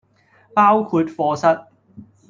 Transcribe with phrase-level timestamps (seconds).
[0.55, 1.65] 包括課室